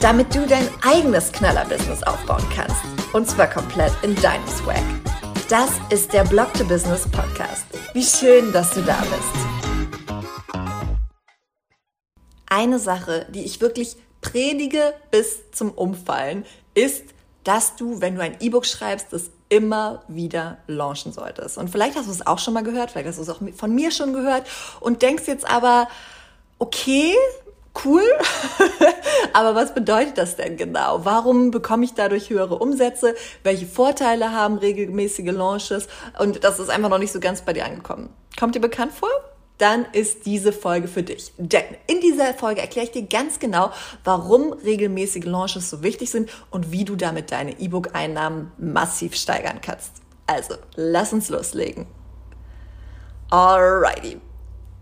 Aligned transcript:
damit 0.00 0.32
du 0.34 0.46
dein 0.46 0.68
eigenes 0.82 1.32
Knaller-Business 1.32 2.02
aufbauen 2.04 2.44
kannst. 2.54 2.76
Und 3.12 3.28
zwar 3.28 3.48
komplett 3.48 3.92
in 4.02 4.14
deinem 4.16 4.46
Swag. 4.46 4.82
Das 5.48 5.70
ist 5.90 6.12
der 6.12 6.24
Blog 6.24 6.52
to 6.54 6.64
Business 6.64 7.08
Podcast. 7.10 7.64
Wie 7.94 8.04
schön, 8.04 8.52
dass 8.52 8.72
du 8.74 8.82
da 8.82 8.98
bist. 9.00 10.14
Eine 12.46 12.78
Sache, 12.78 13.26
die 13.30 13.44
ich 13.44 13.60
wirklich 13.60 13.96
predige 14.20 14.94
bis 15.10 15.50
zum 15.50 15.72
Umfallen, 15.72 16.44
ist, 16.74 17.04
dass 17.44 17.76
du, 17.76 18.00
wenn 18.00 18.14
du 18.14 18.22
ein 18.22 18.36
E-Book 18.40 18.66
schreibst, 18.66 19.12
das 19.12 19.30
immer 19.48 20.02
wieder 20.06 20.58
launchen 20.66 21.12
solltest. 21.12 21.58
Und 21.58 21.70
vielleicht 21.70 21.96
hast 21.96 22.06
du 22.06 22.12
es 22.12 22.26
auch 22.26 22.38
schon 22.38 22.54
mal 22.54 22.62
gehört, 22.62 22.90
vielleicht 22.90 23.08
hast 23.08 23.18
du 23.18 23.22
es 23.22 23.30
auch 23.30 23.40
von 23.56 23.74
mir 23.74 23.90
schon 23.90 24.12
gehört 24.12 24.46
und 24.80 25.02
denkst 25.02 25.24
jetzt 25.26 25.48
aber, 25.48 25.88
okay, 26.58 27.14
cool, 27.84 28.02
aber 29.32 29.54
was 29.54 29.74
bedeutet 29.74 30.18
das 30.18 30.36
denn 30.36 30.56
genau? 30.56 31.04
Warum 31.04 31.50
bekomme 31.50 31.84
ich 31.84 31.94
dadurch 31.94 32.30
höhere 32.30 32.58
Umsätze? 32.58 33.14
Welche 33.42 33.66
Vorteile 33.66 34.32
haben 34.32 34.58
regelmäßige 34.58 35.32
Launches? 35.32 35.88
Und 36.18 36.44
das 36.44 36.58
ist 36.58 36.70
einfach 36.70 36.88
noch 36.88 36.98
nicht 36.98 37.12
so 37.12 37.20
ganz 37.20 37.42
bei 37.42 37.52
dir 37.52 37.64
angekommen. 37.64 38.10
Kommt 38.38 38.54
dir 38.54 38.60
bekannt 38.60 38.92
vor? 38.92 39.10
Dann 39.58 39.86
ist 39.92 40.24
diese 40.26 40.52
Folge 40.52 40.86
für 40.86 41.02
dich. 41.02 41.32
Denn 41.36 41.64
in 41.88 42.00
dieser 42.00 42.32
Folge 42.34 42.60
erkläre 42.60 42.86
ich 42.86 42.92
dir 42.92 43.02
ganz 43.02 43.40
genau, 43.40 43.72
warum 44.04 44.52
regelmäßige 44.52 45.24
Launches 45.24 45.68
so 45.68 45.82
wichtig 45.82 46.10
sind 46.10 46.30
und 46.50 46.70
wie 46.70 46.84
du 46.84 46.94
damit 46.94 47.32
deine 47.32 47.58
E-Book-Einnahmen 47.58 48.52
massiv 48.56 49.16
steigern 49.16 49.60
kannst. 49.60 49.90
Also, 50.26 50.54
lass 50.76 51.12
uns 51.12 51.28
loslegen. 51.28 51.86
Alrighty. 53.30 54.20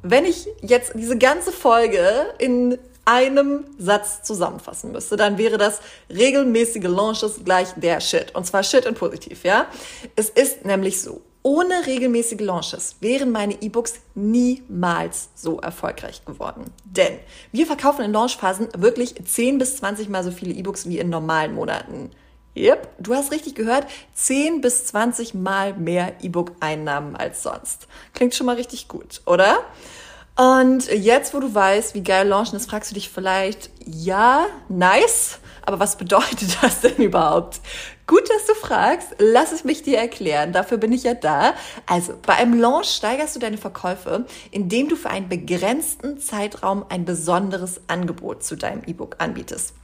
Wenn 0.08 0.24
ich 0.24 0.46
jetzt 0.62 0.92
diese 0.94 1.18
ganze 1.18 1.50
Folge 1.50 2.26
in 2.38 2.78
einem 3.04 3.64
Satz 3.76 4.22
zusammenfassen 4.22 4.92
müsste, 4.92 5.16
dann 5.16 5.36
wäre 5.36 5.58
das 5.58 5.80
regelmäßige 6.08 6.84
Launches 6.84 7.40
gleich 7.44 7.68
der 7.76 8.00
Shit. 8.00 8.32
Und 8.34 8.46
zwar 8.46 8.62
Shit 8.62 8.86
und 8.86 8.96
positiv, 8.96 9.42
ja? 9.42 9.66
Es 10.14 10.28
ist 10.28 10.64
nämlich 10.64 11.02
so. 11.02 11.22
Ohne 11.42 11.86
regelmäßige 11.86 12.40
Launches 12.40 12.96
wären 13.00 13.32
meine 13.32 13.60
E-Books 13.60 13.94
niemals 14.14 15.28
so 15.34 15.58
erfolgreich 15.58 16.24
geworden. 16.24 16.72
Denn 16.84 17.18
wir 17.50 17.66
verkaufen 17.66 18.04
in 18.04 18.12
Launchphasen 18.12 18.68
wirklich 18.76 19.14
10 19.24 19.58
bis 19.58 19.76
20 19.78 20.08
mal 20.08 20.22
so 20.22 20.30
viele 20.30 20.54
E-Books 20.54 20.88
wie 20.88 20.98
in 20.98 21.08
normalen 21.08 21.54
Monaten. 21.54 22.10
Yep, 22.56 22.88
du 22.98 23.14
hast 23.14 23.32
richtig 23.32 23.54
gehört, 23.54 23.86
10 24.14 24.62
bis 24.62 24.86
20 24.86 25.34
mal 25.34 25.74
mehr 25.74 26.14
E-Book-Einnahmen 26.22 27.14
als 27.14 27.42
sonst. 27.42 27.86
Klingt 28.14 28.34
schon 28.34 28.46
mal 28.46 28.56
richtig 28.56 28.88
gut, 28.88 29.20
oder? 29.26 29.58
Und 30.36 30.90
jetzt, 30.90 31.34
wo 31.34 31.40
du 31.40 31.54
weißt, 31.54 31.94
wie 31.94 32.02
geil 32.02 32.26
Launchen 32.28 32.56
ist, 32.56 32.70
fragst 32.70 32.90
du 32.90 32.94
dich 32.94 33.10
vielleicht, 33.10 33.70
ja, 33.84 34.46
nice, 34.70 35.38
aber 35.66 35.80
was 35.80 35.98
bedeutet 35.98 36.56
das 36.62 36.80
denn 36.80 36.96
überhaupt? 36.96 37.60
Gut, 38.06 38.22
dass 38.30 38.46
du 38.46 38.54
fragst. 38.54 39.16
Lass 39.18 39.52
es 39.52 39.64
mich 39.64 39.82
dir 39.82 39.98
erklären. 39.98 40.52
Dafür 40.52 40.78
bin 40.78 40.92
ich 40.92 41.02
ja 41.02 41.14
da. 41.14 41.54
Also, 41.86 42.14
bei 42.24 42.34
einem 42.34 42.58
Launch 42.58 42.86
steigerst 42.86 43.34
du 43.34 43.40
deine 43.40 43.58
Verkäufe, 43.58 44.26
indem 44.50 44.88
du 44.88 44.96
für 44.96 45.10
einen 45.10 45.28
begrenzten 45.28 46.18
Zeitraum 46.18 46.86
ein 46.88 47.04
besonderes 47.04 47.80
Angebot 47.88 48.44
zu 48.44 48.56
deinem 48.56 48.82
E-Book 48.86 49.16
anbietest. 49.18 49.74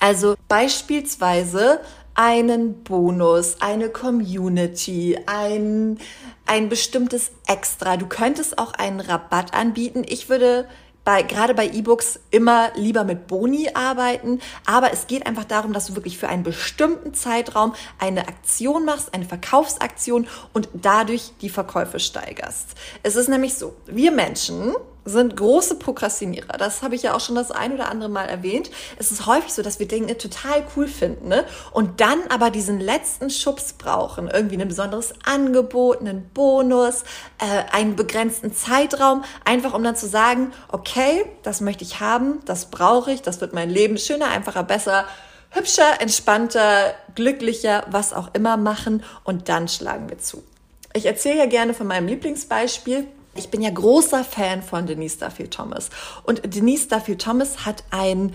Also 0.00 0.36
beispielsweise 0.48 1.80
einen 2.14 2.82
Bonus, 2.82 3.60
eine 3.60 3.90
Community, 3.90 5.18
ein, 5.26 5.98
ein 6.46 6.68
bestimmtes 6.68 7.30
Extra. 7.46 7.96
Du 7.96 8.06
könntest 8.06 8.58
auch 8.58 8.72
einen 8.72 9.00
Rabatt 9.00 9.54
anbieten. 9.54 10.02
Ich 10.06 10.28
würde 10.28 10.66
bei, 11.04 11.22
gerade 11.22 11.54
bei 11.54 11.68
E-Books 11.68 12.18
immer 12.30 12.72
lieber 12.74 13.04
mit 13.04 13.28
Boni 13.28 13.70
arbeiten. 13.74 14.40
Aber 14.66 14.92
es 14.92 15.06
geht 15.06 15.26
einfach 15.26 15.44
darum, 15.44 15.72
dass 15.72 15.86
du 15.86 15.94
wirklich 15.94 16.18
für 16.18 16.28
einen 16.28 16.42
bestimmten 16.42 17.14
Zeitraum 17.14 17.74
eine 17.98 18.26
Aktion 18.26 18.84
machst, 18.84 19.14
eine 19.14 19.24
Verkaufsaktion 19.24 20.26
und 20.52 20.68
dadurch 20.72 21.32
die 21.42 21.48
Verkäufe 21.48 22.00
steigerst. 22.00 22.74
Es 23.04 23.14
ist 23.14 23.28
nämlich 23.28 23.54
so, 23.54 23.76
wir 23.86 24.10
Menschen, 24.10 24.74
sind 25.06 25.36
große 25.36 25.76
Prokrastinierer. 25.76 26.58
Das 26.58 26.82
habe 26.82 26.94
ich 26.94 27.02
ja 27.02 27.14
auch 27.14 27.20
schon 27.20 27.36
das 27.36 27.50
ein 27.50 27.72
oder 27.72 27.88
andere 27.90 28.08
Mal 28.08 28.24
erwähnt. 28.24 28.70
Es 28.98 29.10
ist 29.10 29.26
häufig 29.26 29.52
so, 29.52 29.62
dass 29.62 29.78
wir 29.78 29.88
Dinge 29.88 30.18
total 30.18 30.64
cool 30.76 30.88
finden 30.88 31.28
ne? 31.28 31.44
und 31.72 32.00
dann 32.00 32.18
aber 32.28 32.50
diesen 32.50 32.80
letzten 32.80 33.30
Schubs 33.30 33.72
brauchen. 33.72 34.28
Irgendwie 34.28 34.60
ein 34.60 34.68
besonderes 34.68 35.14
Angebot, 35.24 36.00
einen 36.00 36.28
Bonus, 36.30 37.04
äh, 37.38 37.72
einen 37.72 37.96
begrenzten 37.96 38.52
Zeitraum, 38.52 39.24
einfach 39.44 39.74
um 39.74 39.82
dann 39.82 39.96
zu 39.96 40.08
sagen, 40.08 40.52
okay, 40.68 41.24
das 41.42 41.60
möchte 41.60 41.84
ich 41.84 42.00
haben, 42.00 42.40
das 42.44 42.66
brauche 42.66 43.12
ich, 43.12 43.22
das 43.22 43.40
wird 43.40 43.54
mein 43.54 43.70
Leben 43.70 43.98
schöner, 43.98 44.28
einfacher, 44.28 44.64
besser, 44.64 45.04
hübscher, 45.50 46.00
entspannter, 46.00 46.94
glücklicher, 47.14 47.84
was 47.90 48.12
auch 48.12 48.34
immer 48.34 48.56
machen 48.56 49.04
und 49.24 49.48
dann 49.48 49.68
schlagen 49.68 50.10
wir 50.10 50.18
zu. 50.18 50.42
Ich 50.92 51.06
erzähle 51.06 51.38
ja 51.38 51.46
gerne 51.46 51.74
von 51.74 51.86
meinem 51.86 52.08
Lieblingsbeispiel 52.08 53.06
ich 53.38 53.48
bin 53.48 53.62
ja 53.62 53.70
großer 53.70 54.24
Fan 54.24 54.62
von 54.62 54.86
Denise 54.86 55.18
Duffield 55.18 55.52
Thomas. 55.52 55.90
Und 56.24 56.42
Denise 56.54 56.88
Duffield 56.88 57.20
Thomas 57.20 57.66
hat 57.66 57.84
ein 57.90 58.34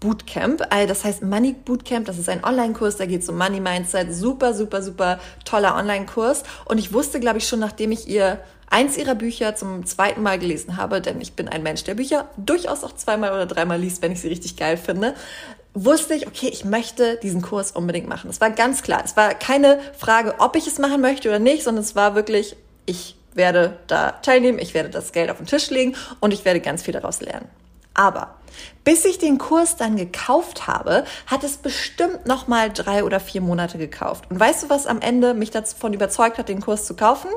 Bootcamp, 0.00 0.62
äh, 0.70 0.86
das 0.86 1.04
heißt 1.04 1.22
Money 1.22 1.54
Bootcamp, 1.54 2.06
das 2.06 2.18
ist 2.18 2.28
ein 2.28 2.44
Online-Kurs, 2.44 2.96
da 2.96 3.06
geht 3.06 3.22
es 3.22 3.28
um 3.28 3.38
Money 3.38 3.60
Mindset, 3.60 4.14
super, 4.14 4.52
super, 4.52 4.82
super 4.82 5.18
toller 5.44 5.74
Online-Kurs. 5.74 6.42
Und 6.66 6.78
ich 6.78 6.92
wusste, 6.92 7.18
glaube 7.18 7.38
ich, 7.38 7.48
schon, 7.48 7.60
nachdem 7.60 7.92
ich 7.92 8.06
ihr 8.06 8.40
eins 8.68 8.96
ihrer 8.96 9.14
Bücher 9.14 9.54
zum 9.54 9.86
zweiten 9.86 10.22
Mal 10.22 10.38
gelesen 10.38 10.76
habe, 10.76 11.00
denn 11.00 11.20
ich 11.20 11.32
bin 11.34 11.48
ein 11.48 11.62
Mensch, 11.62 11.84
der 11.84 11.94
Bücher 11.94 12.28
durchaus 12.36 12.84
auch 12.84 12.94
zweimal 12.94 13.32
oder 13.32 13.46
dreimal 13.46 13.80
liest, 13.80 14.02
wenn 14.02 14.12
ich 14.12 14.20
sie 14.20 14.28
richtig 14.28 14.56
geil 14.56 14.76
finde, 14.76 15.14
wusste 15.72 16.14
ich, 16.14 16.26
okay, 16.26 16.48
ich 16.48 16.64
möchte 16.64 17.18
diesen 17.22 17.42
Kurs 17.42 17.72
unbedingt 17.72 18.08
machen. 18.08 18.30
Es 18.30 18.40
war 18.40 18.50
ganz 18.50 18.82
klar. 18.82 19.02
Es 19.04 19.16
war 19.16 19.34
keine 19.34 19.78
Frage, 19.96 20.36
ob 20.38 20.56
ich 20.56 20.66
es 20.66 20.78
machen 20.78 21.00
möchte 21.00 21.28
oder 21.28 21.38
nicht, 21.38 21.62
sondern 21.62 21.84
es 21.84 21.94
war 21.94 22.14
wirklich, 22.14 22.56
ich 22.86 23.16
werde 23.36 23.78
da 23.86 24.12
teilnehmen, 24.22 24.58
ich 24.58 24.74
werde 24.74 24.90
das 24.90 25.12
Geld 25.12 25.30
auf 25.30 25.36
den 25.38 25.46
Tisch 25.46 25.70
legen 25.70 25.94
und 26.20 26.32
ich 26.32 26.44
werde 26.44 26.60
ganz 26.60 26.82
viel 26.82 26.92
daraus 26.92 27.20
lernen. 27.20 27.48
Aber 27.94 28.36
bis 28.84 29.04
ich 29.04 29.18
den 29.18 29.38
Kurs 29.38 29.76
dann 29.76 29.96
gekauft 29.96 30.66
habe, 30.66 31.04
hat 31.26 31.44
es 31.44 31.56
bestimmt 31.56 32.26
noch 32.26 32.46
mal 32.46 32.70
drei 32.70 33.04
oder 33.04 33.20
vier 33.20 33.40
Monate 33.40 33.78
gekauft. 33.78 34.30
Und 34.30 34.38
weißt 34.38 34.64
du, 34.64 34.70
was 34.70 34.86
am 34.86 35.00
Ende 35.00 35.34
mich 35.34 35.50
davon 35.50 35.92
überzeugt 35.92 36.38
hat, 36.38 36.48
den 36.48 36.60
Kurs 36.60 36.84
zu 36.84 36.94
kaufen? 36.94 37.28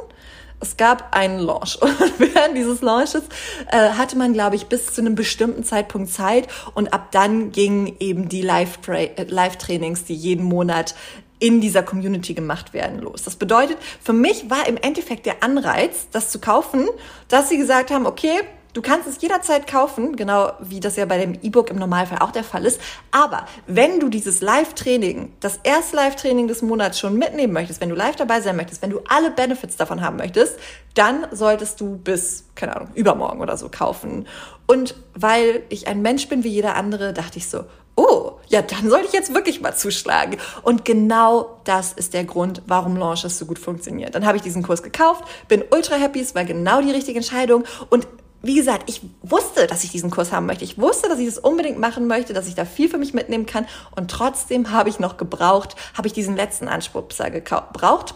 Es 0.62 0.76
gab 0.76 1.16
einen 1.16 1.40
Launch 1.40 1.78
und 1.82 2.20
während 2.20 2.58
dieses 2.58 2.82
Launches 2.82 3.24
äh, 3.72 3.92
hatte 3.92 4.18
man, 4.18 4.34
glaube 4.34 4.58
ich, 4.58 4.68
bis 4.68 4.94
zu 4.94 5.02
einem 5.02 5.16
bestimmten 5.16 5.64
Zeitpunkt 5.64 6.10
Zeit 6.10 6.48
und 6.74 6.94
ab 6.94 7.12
dann 7.12 7.52
gingen 7.52 7.96
eben 8.00 8.28
die 8.28 8.42
Live-Trainings, 8.42 10.04
die 10.04 10.16
jeden 10.16 10.44
Monat 10.44 10.96
in 11.40 11.62
dieser 11.62 11.84
Community 11.84 12.34
gemacht 12.34 12.74
werden 12.74 13.00
los. 13.00 13.24
Das 13.24 13.36
bedeutet, 13.36 13.78
für 14.02 14.14
mich 14.14 14.50
war 14.50 14.68
im 14.68 14.78
Endeffekt 14.78 15.26
der 15.26 15.42
Anreiz, 15.42 16.08
das 16.12 16.30
zu 16.30 16.40
kaufen, 16.40 16.88
dass 17.30 17.50
sie 17.50 17.58
gesagt 17.58 17.92
haben, 17.92 18.06
okay, 18.06 18.42
Du 18.72 18.84
kannst 18.84 19.08
es 19.08 19.20
jederzeit 19.20 19.66
kaufen, 19.66 20.16
genau 20.16 20.52
wie 20.60 20.80
das 20.80 20.96
ja 20.96 21.06
bei 21.06 21.18
dem 21.18 21.34
E-Book 21.42 21.72
im 21.72 21.78
Normalfall 21.78 22.20
auch 22.20 22.30
der 22.30 22.44
Fall 22.44 22.66
ist. 22.66 22.80
Aber 23.10 23.48
wenn 23.66 24.00
du 24.00 24.10
dieses 24.10 24.42
Live-Training, 24.42 25.34
das 25.40 25.60
erste 25.64 25.96
Live-Training 25.96 26.48
des 26.48 26.62
Monats 26.62 27.00
schon 27.00 27.18
mitnehmen 27.18 27.52
möchtest, 27.52 27.82
wenn 27.82 27.90
du 27.90 27.96
live 27.96 28.16
dabei 28.16 28.42
sein 28.42 28.56
möchtest, 28.56 28.84
wenn 28.84 28.92
du 28.92 29.02
alle 29.08 29.32
Benefits 29.32 29.76
davon 29.76 30.02
haben 30.02 30.18
möchtest, 30.18 30.60
dann 30.94 31.26
solltest 31.32 31.82
du 31.82 31.98
bis, 31.98 32.46
keine 32.54 32.76
Ahnung, 32.76 32.90
übermorgen 32.94 33.42
oder 33.42 33.58
so 33.58 33.70
kaufen. 33.70 34.28
Und 34.68 34.94
weil 35.16 35.64
ich 35.70 35.88
ein 35.88 36.04
Mensch 36.04 36.28
bin 36.28 36.44
wie 36.44 36.50
jeder 36.50 36.76
andere, 36.76 37.12
dachte 37.12 37.40
ich 37.40 37.50
so, 37.50 37.66
oh, 37.96 38.34
ja, 38.50 38.62
dann 38.62 38.90
sollte 38.90 39.08
ich 39.08 39.14
jetzt 39.14 39.34
wirklich 39.34 39.62
mal 39.62 39.76
zuschlagen. 39.76 40.38
Und 40.64 40.84
genau 40.84 41.60
das 41.64 41.94
ist 41.94 42.14
der 42.14 42.26
Grund, 42.26 42.62
warum 42.68 42.98
Launches 42.98 43.38
so 43.38 43.46
gut 43.46 43.60
funktioniert. 43.60 44.16
Dann 44.16 44.26
habe 44.26 44.38
ich 44.38 44.44
diesen 44.44 44.64
Kurs 44.64 44.84
gekauft, 44.84 45.24
bin 45.48 45.64
ultra 45.72 45.96
happy, 45.96 46.20
es 46.20 46.36
war 46.36 46.44
genau 46.44 46.82
die 46.82 46.92
richtige 46.92 47.20
Entscheidung 47.20 47.64
und 47.90 48.08
wie 48.42 48.56
gesagt, 48.56 48.90
ich 48.90 49.02
wusste, 49.22 49.68
dass 49.68 49.84
ich 49.84 49.92
diesen 49.92 50.12
Kurs 50.12 50.32
haben 50.32 50.46
möchte. 50.46 50.64
Ich 50.64 50.78
wusste, 50.78 51.10
dass 51.10 51.20
ich 51.20 51.26
das 51.26 51.40
unbedingt 51.40 51.78
machen 51.78 52.08
möchte, 52.08 52.34
dass 52.34 52.48
ich 52.48 52.56
da 52.56 52.64
viel 52.64 52.88
für 52.88 52.98
mich 52.98 53.14
mitnehmen 53.14 53.46
kann. 53.46 53.68
Und 53.98 54.10
trotzdem 54.10 54.72
habe 54.72 54.88
ich 54.88 54.98
noch 54.98 55.18
gebraucht, 55.18 55.76
habe 55.94 56.08
ich 56.08 56.14
diesen 56.14 56.38
letzten 56.38 56.70
Anstupser 56.70 57.32
gebraucht. 57.32 58.16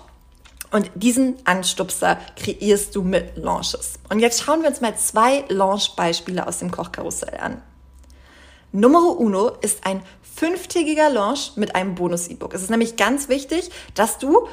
Und 0.72 0.90
diesen 0.96 1.36
Anstupser 1.44 2.18
kreierst 2.38 2.96
du 2.96 3.02
mit 3.04 3.36
Launches. 3.36 4.00
Und 4.10 4.20
jetzt 4.20 4.42
schauen 4.42 4.62
wir 4.62 4.70
uns 4.70 4.80
mal 4.80 4.96
zwei 4.96 5.44
Launch-Beispiele 5.50 6.48
aus 6.48 6.60
dem 6.60 6.72
Kochkarussell 6.72 7.38
an. 7.38 7.62
Numero 8.72 9.12
uno 9.12 9.50
ist 9.62 9.86
ein 9.86 10.02
fünftägiger 10.36 11.10
Launch 11.10 11.54
mit 11.56 11.76
einem 11.76 11.96
Bonus-E-Book. 11.96 12.54
Es 12.54 12.62
ist 12.62 12.70
nämlich 12.70 12.96
ganz 12.96 13.30
wichtig, 13.30 13.70
dass 13.94 14.18
du 14.18 14.48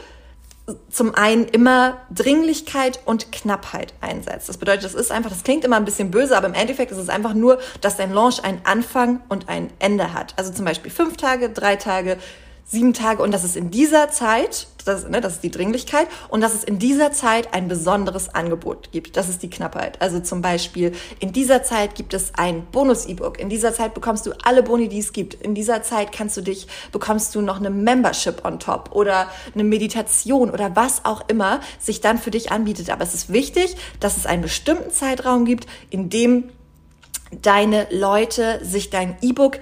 zum 0.88 1.14
einen 1.14 1.46
immer 1.46 1.98
Dringlichkeit 2.10 3.00
und 3.04 3.32
Knappheit 3.32 3.94
einsetzt. 4.00 4.48
Das 4.48 4.58
bedeutet, 4.58 4.84
das 4.84 4.94
ist 4.94 5.10
einfach, 5.10 5.30
das 5.30 5.42
klingt 5.42 5.64
immer 5.64 5.76
ein 5.76 5.84
bisschen 5.84 6.10
böse, 6.10 6.36
aber 6.36 6.46
im 6.46 6.54
Endeffekt 6.54 6.92
ist 6.92 6.98
es 6.98 7.08
einfach 7.08 7.34
nur, 7.34 7.58
dass 7.80 7.96
dein 7.96 8.12
Launch 8.12 8.44
einen 8.44 8.60
Anfang 8.64 9.20
und 9.28 9.48
ein 9.48 9.70
Ende 9.78 10.12
hat. 10.12 10.34
Also 10.36 10.52
zum 10.52 10.64
Beispiel 10.64 10.90
fünf 10.90 11.16
Tage, 11.16 11.50
drei 11.50 11.76
Tage, 11.76 12.18
sieben 12.70 12.92
Tage 12.92 13.22
und 13.22 13.32
dass 13.32 13.42
es 13.42 13.56
in 13.56 13.70
dieser 13.70 14.10
Zeit, 14.10 14.68
das, 14.84 15.08
ne, 15.08 15.20
das 15.20 15.34
ist 15.34 15.42
die 15.42 15.50
Dringlichkeit, 15.50 16.06
und 16.28 16.40
dass 16.40 16.54
es 16.54 16.62
in 16.62 16.78
dieser 16.78 17.10
Zeit 17.10 17.52
ein 17.52 17.66
besonderes 17.66 18.32
Angebot 18.32 18.92
gibt. 18.92 19.16
Das 19.16 19.28
ist 19.28 19.42
die 19.42 19.50
Knappheit. 19.50 20.00
Also 20.00 20.20
zum 20.20 20.40
Beispiel, 20.40 20.92
in 21.18 21.32
dieser 21.32 21.64
Zeit 21.64 21.96
gibt 21.96 22.14
es 22.14 22.32
ein 22.36 22.66
Bonus-E-Book. 22.70 23.40
In 23.40 23.48
dieser 23.48 23.74
Zeit 23.74 23.94
bekommst 23.94 24.24
du 24.26 24.32
alle 24.44 24.62
Boni, 24.62 24.88
die 24.88 25.00
es 25.00 25.12
gibt. 25.12 25.34
In 25.34 25.54
dieser 25.54 25.82
Zeit 25.82 26.12
kannst 26.12 26.36
du 26.36 26.42
dich, 26.42 26.68
bekommst 26.92 27.34
du 27.34 27.40
noch 27.40 27.58
eine 27.58 27.70
Membership 27.70 28.44
on 28.44 28.60
top 28.60 28.90
oder 28.92 29.28
eine 29.52 29.64
Meditation 29.64 30.50
oder 30.50 30.76
was 30.76 31.04
auch 31.04 31.28
immer 31.28 31.60
sich 31.80 32.00
dann 32.00 32.18
für 32.18 32.30
dich 32.30 32.52
anbietet. 32.52 32.90
Aber 32.90 33.02
es 33.02 33.14
ist 33.14 33.32
wichtig, 33.32 33.76
dass 33.98 34.16
es 34.16 34.26
einen 34.26 34.42
bestimmten 34.42 34.92
Zeitraum 34.92 35.44
gibt, 35.44 35.66
in 35.90 36.08
dem 36.08 36.50
deine 37.42 37.88
Leute 37.90 38.64
sich 38.64 38.90
dein 38.90 39.16
E-Book 39.22 39.58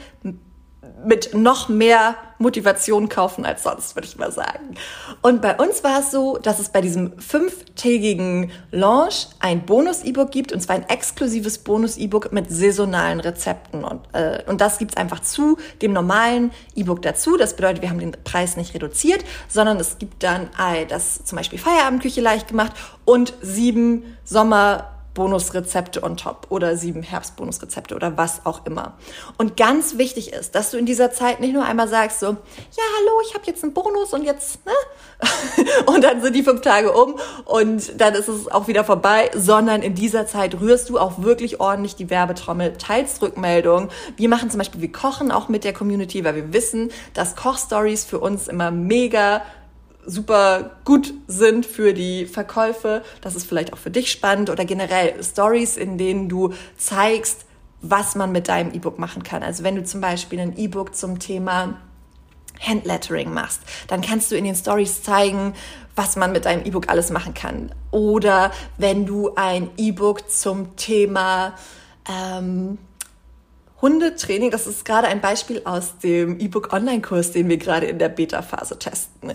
mit 1.05 1.35
noch 1.35 1.69
mehr 1.69 2.17
Motivation 2.39 3.09
kaufen 3.09 3.45
als 3.45 3.65
sonst, 3.65 3.97
würde 3.97 4.07
ich 4.07 4.17
mal 4.17 4.31
sagen. 4.31 4.77
Und 5.23 5.43
bei 5.43 5.57
uns 5.57 5.83
war 5.83 6.01
es 6.01 6.11
so, 6.11 6.39
dass 6.39 6.59
es 6.59 6.69
bei 6.69 6.81
diesem 6.81 7.19
fünftägigen 7.19 8.51
Launch 8.71 9.29
ein 9.41 9.67
Bonus-E-Book 9.67 10.31
gibt, 10.31 10.53
und 10.53 10.61
zwar 10.61 10.77
ein 10.77 10.89
exklusives 10.89 11.59
Bonus-E-Book 11.59 12.33
mit 12.33 12.51
saisonalen 12.51 13.21
Rezepten. 13.21 13.85
Und, 13.85 14.03
äh, 14.13 14.43
und 14.47 14.61
das 14.61 14.79
gibt's 14.79 14.97
einfach 14.97 15.21
zu 15.21 15.59
dem 15.83 15.93
normalen 15.93 16.53
E-Book 16.77 17.03
dazu. 17.03 17.37
Das 17.37 17.57
bedeutet, 17.57 17.83
wir 17.83 17.91
haben 17.91 18.01
den 18.01 18.13
Preis 18.25 18.57
nicht 18.57 18.75
reduziert, 18.75 19.25
sondern 19.49 19.79
es 19.79 19.99
gibt 19.99 20.23
dann 20.23 20.49
äh, 20.59 20.87
das 20.87 21.25
zum 21.25 21.37
Beispiel 21.37 21.59
Feierabendküche 21.59 22.21
leicht 22.21 22.49
gemacht 22.49 22.73
und 23.05 23.35
sieben 23.43 24.17
Sommer 24.25 24.98
Bonusrezepte 25.15 26.03
on 26.03 26.17
top 26.17 26.47
oder 26.51 26.77
sieben 26.77 27.03
Herbstbonusrezepte 27.03 27.95
oder 27.97 28.17
was 28.17 28.47
auch 28.47 28.65
immer. 28.67 28.95
Und 29.37 29.57
ganz 29.57 29.99
wichtig 29.99 30.33
ist, 30.33 30.55
dass 30.55 30.71
du 30.71 30.79
in 30.79 30.87
dieser 30.87 31.11
Zeit 31.11 31.41
nicht 31.41 31.53
nur 31.53 31.65
einmal 31.65 31.89
sagst 31.89 32.21
so, 32.21 32.27
ja, 32.27 32.85
hallo, 32.99 33.21
ich 33.27 33.35
habe 33.35 33.45
jetzt 33.47 33.65
einen 33.65 33.75
Bonus 33.75 34.13
und 34.13 34.25
jetzt, 34.25 34.65
ne? 34.65 34.73
und 35.87 36.05
dann 36.05 36.23
sind 36.23 36.37
die 36.37 36.45
fünf 36.45 36.61
Tage 36.61 36.93
um 36.93 37.17
und 37.45 38.01
dann 38.01 38.15
ist 38.15 38.29
es 38.29 38.49
auch 38.49 38.69
wieder 38.69 38.85
vorbei, 38.85 39.31
sondern 39.35 39.83
in 39.83 39.95
dieser 39.95 40.27
Zeit 40.27 40.61
rührst 40.61 40.89
du 40.89 40.99
auch 40.99 41.21
wirklich 41.23 41.59
ordentlich 41.59 41.97
die 41.97 42.11
Werbetrommel, 42.11 42.75
teilst 42.75 43.21
Rückmeldungen. 43.21 43.89
Wir 44.17 44.29
machen 44.29 44.51
zum 44.51 44.59
Beispiel, 44.59 44.81
wir 44.81 44.93
kochen 44.93 45.33
auch 45.33 45.49
mit 45.49 45.65
der 45.65 45.73
Community, 45.73 46.25
weil 46.25 46.37
wir 46.37 46.53
wissen, 46.53 46.91
dass 47.15 47.35
Kochstories 47.35 48.05
für 48.05 48.21
uns 48.21 48.47
immer 48.47 48.71
mega 48.71 49.43
super 50.05 50.79
gut 50.85 51.13
sind 51.27 51.67
für 51.67 51.93
die 51.93 52.27
Verkäufe. 52.27 53.03
Das 53.21 53.35
ist 53.35 53.47
vielleicht 53.47 53.73
auch 53.73 53.79
für 53.79 53.91
dich 53.91 54.11
spannend 54.11 54.51
oder 54.51 54.65
generell 54.65 55.23
Stories, 55.23 55.77
in 55.77 55.99
denen 55.99 56.29
du 56.29 56.55
zeigst, 56.77 57.45
was 57.81 58.15
man 58.15 58.33
mit 58.33 58.49
deinem 58.49 58.73
E-Book 58.73 58.99
machen 58.99 59.23
kann. 59.23 59.43
Also 59.43 59.63
wenn 59.63 59.77
du 59.77 59.85
zum 59.85 60.01
Beispiel 60.01 60.41
ein 60.41 60.57
E-Book 60.57 60.95
zum 60.95 61.19
Thema 61.19 61.79
Handlettering 62.61 63.33
machst, 63.33 63.63
dann 63.87 64.01
kannst 64.01 64.33
du 64.33 64.37
in 64.37 64.45
den 64.45 64.57
Stories 64.57 65.03
zeigen, 65.03 65.55
was 65.95 66.17
man 66.17 66.33
mit 66.33 66.45
deinem 66.45 66.65
E-Book 66.65 66.89
alles 66.89 67.11
machen 67.11 67.35
kann. 67.35 67.73
Oder 67.91 68.51
wenn 68.79 69.07
du 69.07 69.35
ein 69.35 69.71
E-Book 69.77 70.31
zum 70.31 70.77
Thema 70.77 71.55
ähm, 72.09 72.79
Hundetraining, 73.81 74.51
das 74.51 74.67
ist 74.67 74.85
gerade 74.85 75.07
ein 75.07 75.21
Beispiel 75.21 75.63
aus 75.65 75.99
dem 75.99 76.41
E-Book 76.41 76.73
Online-Kurs, 76.73 77.33
den 77.33 77.49
wir 77.49 77.59
gerade 77.59 77.87
in 77.87 77.99
der 77.99 78.09
Beta-Phase 78.09 78.79
testen. 78.79 79.35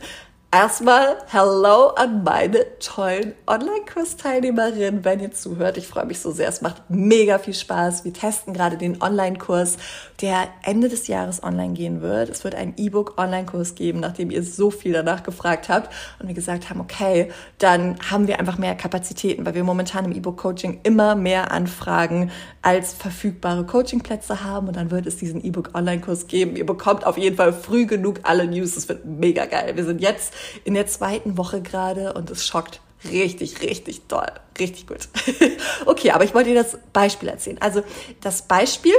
Erstmal 0.53 1.17
Hello 1.31 1.88
an 1.95 2.23
meine 2.23 2.77
tollen 2.77 3.33
Online-Kurs-Teilnehmerinnen, 3.47 5.03
wenn 5.03 5.19
ihr 5.19 5.31
zuhört. 5.31 5.77
Ich 5.77 5.88
freue 5.88 6.05
mich 6.05 6.19
so 6.19 6.29
sehr. 6.29 6.47
Es 6.47 6.61
macht 6.61 6.91
mega 6.91 7.39
viel 7.39 7.55
Spaß. 7.55 8.05
Wir 8.05 8.13
testen 8.13 8.53
gerade 8.53 8.77
den 8.77 9.01
Online-Kurs, 9.01 9.77
der 10.21 10.50
Ende 10.61 10.89
des 10.89 11.07
Jahres 11.07 11.41
online 11.41 11.73
gehen 11.73 12.03
wird. 12.03 12.29
Es 12.29 12.44
wird 12.44 12.53
einen 12.53 12.75
E-Book-Online-Kurs 12.77 13.73
geben, 13.73 14.00
nachdem 14.00 14.29
ihr 14.29 14.44
so 14.44 14.69
viel 14.69 14.94
danach 14.94 15.23
gefragt 15.23 15.69
habt 15.69 15.91
und 16.19 16.27
wir 16.27 16.35
gesagt 16.35 16.69
haben, 16.69 16.81
okay, 16.81 17.31
dann 17.57 17.97
haben 18.11 18.27
wir 18.27 18.38
einfach 18.38 18.59
mehr 18.59 18.75
Kapazitäten, 18.75 19.47
weil 19.47 19.55
wir 19.55 19.63
momentan 19.63 20.05
im 20.05 20.11
E-Book-Coaching 20.11 20.81
immer 20.83 21.15
mehr 21.15 21.51
Anfragen 21.51 22.29
als 22.61 22.94
verfügbare 22.94 23.65
Coachingplätze 23.65 24.44
haben 24.44 24.67
und 24.67 24.75
dann 24.75 24.91
wird 24.91 25.07
es 25.07 25.17
diesen 25.17 25.44
E-Book-Online-Kurs 25.44 26.27
geben. 26.27 26.55
Ihr 26.55 26.67
bekommt 26.67 27.07
auf 27.07 27.17
jeden 27.17 27.38
Fall 27.38 27.53
früh 27.53 27.88
genug 27.88 28.19
alle 28.21 28.45
News. 28.45 28.77
Es 28.77 28.88
wird 28.88 29.03
mega 29.03 29.47
geil. 29.47 29.75
Wir 29.75 29.83
sind 29.83 30.00
jetzt 30.00 30.31
in 30.63 30.74
der 30.74 30.88
zweiten 30.88 31.38
Woche 31.38 31.62
gerade 31.62 32.13
und 32.13 32.30
es 32.30 32.45
schockt 32.45 32.81
richtig, 33.10 33.62
richtig 33.62 34.01
toll, 34.07 34.31
richtig 34.60 34.88
gut. 34.88 35.10
okay, 35.86 36.12
aber 36.12 36.24
ich 36.24 36.34
wollte 36.34 36.50
dir 36.50 36.63
das 36.63 36.78
Beispiel 36.94 37.30
erzählen. 37.30 37.57
Also 37.60 37.84
das 38.22 38.44
Beispiel 38.44 38.95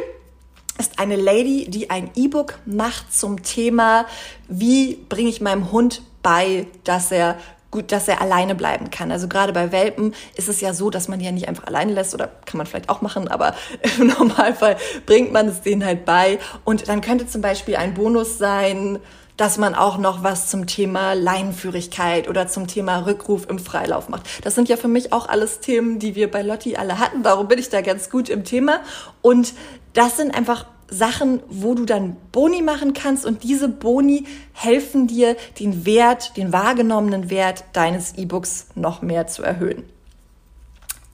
ist 0.79 0.99
eine 0.99 1.17
Lady, 1.17 1.67
die 1.69 1.91
ein 1.91 2.11
E-Book 2.15 2.59
macht 2.67 3.15
zum 3.15 3.43
Thema, 3.43 4.07
wie 4.49 4.97
bringe 5.09 5.29
ich 5.29 5.41
meinem 5.41 5.71
Hund 5.71 6.03
bei, 6.23 6.67
dass 6.85 7.13
er 7.13 7.39
gut, 7.71 7.91
dass 7.91 8.07
er 8.07 8.21
alleine 8.21 8.55
bleiben 8.55 8.91
kann. 8.91 9.11
Also 9.11 9.27
gerade 9.27 9.53
bei 9.53 9.73
Welpen 9.73 10.15
ist 10.37 10.49
es 10.49 10.61
ja 10.61 10.73
so, 10.73 10.91
dass 10.91 11.09
man 11.09 11.19
die 11.19 11.25
ja 11.25 11.33
nicht 11.33 11.49
einfach 11.49 11.67
alleine 11.67 11.93
lässt 11.93 12.15
oder 12.15 12.29
kann 12.47 12.59
man 12.59 12.67
vielleicht 12.67 12.89
auch 12.89 13.03
machen, 13.03 13.27
aber 13.27 13.55
im 13.99 14.07
Normalfall 14.07 14.77
bringt 15.07 15.33
man 15.33 15.49
es 15.49 15.61
denen 15.61 15.85
halt 15.85 16.05
bei. 16.05 16.39
Und 16.65 16.89
dann 16.89 17.01
könnte 17.01 17.27
zum 17.27 17.41
Beispiel 17.41 17.75
ein 17.75 17.95
Bonus 17.95 18.39
sein, 18.39 19.01
dass 19.37 19.59
man 19.59 19.75
auch 19.75 19.99
noch 19.99 20.23
was 20.23 20.49
zum 20.49 20.67
Thema 20.67 21.15
Leinenführigkeit 21.15 22.29
oder 22.29 22.47
zum 22.49 22.67
Thema 22.67 23.07
Rückruf 23.07 23.49
im 23.49 23.59
Freilauf 23.59 24.09
macht. 24.09 24.45
Das 24.45 24.55
sind 24.55 24.69
ja 24.69 24.77
für 24.77 24.89
mich 24.89 25.13
auch 25.13 25.29
alles 25.29 25.61
Themen, 25.61 25.99
die 25.99 26.15
wir 26.15 26.31
bei 26.31 26.43
Lotti 26.43 26.77
alle 26.77 26.99
hatten. 26.99 27.23
Darum 27.23 27.49
bin 27.49 27.59
ich 27.59 27.69
da 27.69 27.81
ganz 27.81 28.11
gut 28.11 28.29
im 28.29 28.45
Thema. 28.45 28.81
Und 29.23 29.55
das 29.93 30.17
sind 30.17 30.35
einfach 30.35 30.67
Sachen, 30.89 31.41
wo 31.49 31.75
du 31.75 31.85
dann 31.85 32.17
Boni 32.31 32.63
machen 32.63 32.93
kannst 32.93 33.27
und 33.27 33.43
diese 33.43 33.69
Boni 33.69 34.27
helfen 34.53 35.07
dir, 35.07 35.37
den 35.59 35.87
Wert, 35.87 36.37
den 36.37 36.53
wahrgenommenen 36.53 37.31
Wert 37.31 37.65
deines 37.73 38.17
E-Books 38.17 38.69
noch 38.75 39.03
mehr 39.03 39.27
zu 39.27 39.43
erhöhen. 39.43 39.85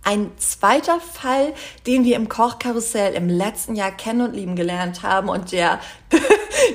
Ein 0.03 0.31
zweiter 0.39 0.99
Fall, 0.99 1.53
den 1.87 2.05
wir 2.05 2.17
im 2.17 2.29
Kochkarussell 2.29 3.13
im 3.15 3.29
letzten 3.29 3.77
Jahr 3.77 3.91
kennen 3.91 4.23
und 4.23 4.35
lieben 4.35 4.57
gelernt 4.57 5.03
haben 5.03 5.29
und 5.29 5.53
der 5.53 5.79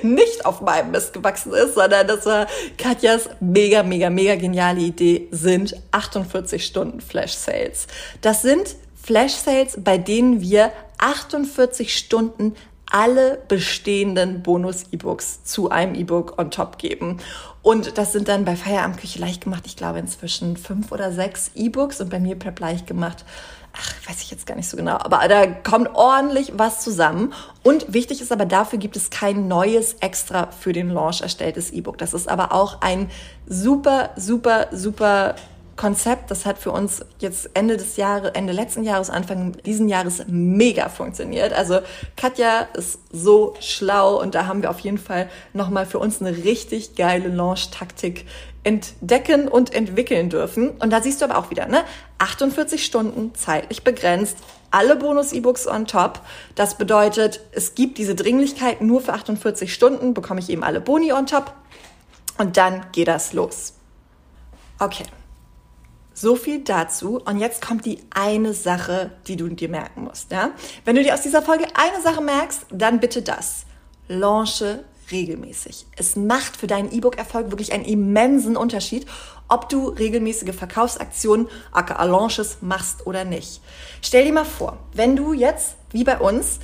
nicht 0.04 0.46
auf 0.46 0.62
meinem 0.62 0.92
Mist 0.92 1.14
gewachsen 1.14 1.54
ist, 1.54 1.76
sondern 1.76 2.08
das 2.08 2.26
war 2.26 2.48
Katjas 2.78 3.30
mega, 3.40 3.84
mega, 3.84 4.10
mega 4.10 4.36
geniale 4.36 4.82
Idee, 4.82 5.28
sind 5.32 5.76
48 5.92 6.66
Stunden 6.66 7.02
Flash 7.02 7.34
Sales. 7.34 7.88
Das 8.22 8.42
sind 8.42 8.76
Flash 9.02 9.34
Sales, 9.34 9.78
bei 9.78 9.98
denen 9.98 10.42
wir 10.42 10.72
48 10.98 11.96
Stunden 11.96 12.56
alle 12.92 13.40
bestehenden 13.48 14.44
Bonus-E-Books 14.44 15.44
zu 15.44 15.70
einem 15.70 15.96
E-Book 15.96 16.40
on 16.40 16.52
top 16.52 16.78
geben. 16.78 17.18
Und 17.62 17.98
das 17.98 18.12
sind 18.12 18.28
dann 18.28 18.46
bei 18.46 18.56
Feierabendküche 18.56 19.20
leicht 19.20 19.42
gemacht, 19.42 19.64
ich 19.66 19.76
glaube 19.76 20.00
inzwischen 20.00 20.56
fünf 20.56 20.92
oder 20.92 21.12
sechs 21.12 21.52
E-Books 21.56 22.00
und 22.00 22.10
bei 22.10 22.20
mir 22.20 22.38
Prep 22.38 22.60
leicht 22.60 22.86
gemacht. 22.86 23.26
Ach, 23.78 24.10
weiß 24.10 24.22
ich 24.22 24.32
jetzt 24.32 24.46
gar 24.46 24.56
nicht 24.56 24.70
so 24.70 24.78
genau, 24.78 24.98
aber 24.98 25.28
da 25.28 25.48
kommt 25.48 25.90
ordentlich 25.96 26.54
was 26.56 26.82
zusammen. 26.82 27.34
Und 27.64 27.92
wichtig 27.94 28.22
ist 28.22 28.32
aber, 28.32 28.46
dafür 28.46 28.80
gibt 28.80 28.96
es 28.96 29.10
kein 29.10 29.48
neues 29.48 29.96
extra 30.00 30.52
für 30.52 30.72
den 30.72 30.90
Launch 30.90 31.22
erstelltes 31.22 31.72
E-Book. 31.72 31.98
Das 31.98 32.14
ist 32.14 32.30
aber 32.30 32.54
auch 32.54 32.82
ein 32.82 33.10
super, 33.48 34.12
super, 34.16 34.68
super 34.72 35.36
Konzept, 35.76 36.32
das 36.32 36.46
hat 36.46 36.58
für 36.58 36.72
uns 36.72 37.06
jetzt 37.20 37.50
Ende 37.54 37.76
des 37.76 37.98
Jahres, 37.98 38.32
Ende 38.34 38.54
letzten 38.54 38.84
Jahres, 38.84 39.10
Anfang 39.10 39.54
diesen 39.66 39.90
Jahres 39.90 40.24
mega 40.28 40.88
funktioniert. 40.88 41.52
Also 41.52 41.80
Katja 42.16 42.62
ist 42.74 43.00
so 43.12 43.56
schlau 43.60 44.22
und 44.22 44.36
da 44.36 44.46
haben 44.48 44.62
wir 44.62 44.70
auf 44.70 44.80
jeden 44.80 44.98
Fall 44.98 45.30
nochmal 45.54 45.86
für 45.86 46.00
uns 46.00 46.22
eine 46.22 46.36
richtig 46.44 46.96
geile 46.96 47.28
Launch-Taktik 47.28 48.26
entdecken 48.64 49.48
und 49.48 49.74
entwickeln 49.74 50.30
dürfen. 50.30 50.70
Und 50.72 50.92
da 50.92 51.02
siehst 51.02 51.22
du 51.22 51.26
aber 51.26 51.38
auch 51.38 51.52
wieder, 51.52 51.68
ne? 51.68 51.84
48 52.18 52.84
Stunden 52.84 53.36
zeitlich 53.36 53.84
begrenzt, 53.84 54.38
alle 54.72 54.96
Bonus-E-Books 54.96 55.68
on 55.68 55.86
top. 55.86 56.22
Das 56.56 56.78
bedeutet, 56.78 57.42
es 57.52 57.76
gibt 57.76 57.98
diese 57.98 58.16
Dringlichkeit 58.16 58.82
nur 58.82 59.02
für 59.02 59.14
48 59.14 59.74
Stunden, 59.74 60.14
bekomme 60.14 60.40
ich 60.40 60.50
eben 60.50 60.64
alle 60.64 60.82
Boni 60.82 61.14
on 61.14 61.28
top. 61.28 61.54
Und 62.38 62.58
dann 62.58 62.86
geht 62.92 63.08
das 63.08 63.34
los. 63.34 63.74
Okay, 64.80 65.06
so 66.16 66.36
viel 66.36 66.64
dazu. 66.64 67.22
Und 67.24 67.38
jetzt 67.38 67.62
kommt 67.64 67.86
die 67.86 68.00
eine 68.10 68.56
Sache, 68.56 69.12
die 69.28 69.36
du 69.36 69.48
dir 69.50 69.70
merken 69.70 70.06
musst. 70.06 70.32
Ja? 70.32 70.52
Wenn 70.86 70.96
du 70.96 71.04
dir 71.04 71.14
aus 71.14 71.22
dieser 71.22 71.44
Folge 71.44 71.68
eine 71.76 72.02
Sache 72.02 72.22
merkst, 72.22 72.66
dann 72.72 73.00
bitte 73.00 73.22
das. 73.22 73.66
Launche 74.08 74.84
regelmäßig. 75.12 75.86
Es 75.96 76.16
macht 76.16 76.58
für 76.58 76.68
deinen 76.68 76.92
E-Book-Erfolg 76.92 77.52
wirklich 77.52 77.74
einen 77.74 77.86
immensen 77.86 78.58
Unterschied, 78.58 79.06
ob 79.48 79.70
du 79.70 79.90
regelmäßige 79.90 80.56
Verkaufsaktionen, 80.56 81.48
aka 81.72 82.04
Launches, 82.04 82.58
machst 82.62 83.06
oder 83.06 83.26
nicht. 83.26 83.62
Stell 84.02 84.26
dir 84.26 84.34
mal 84.34 84.46
vor, 84.46 84.80
wenn 84.94 85.16
du 85.16 85.34
jetzt, 85.34 85.76
wie 85.92 86.04
bei 86.04 86.18
uns, 86.18 86.60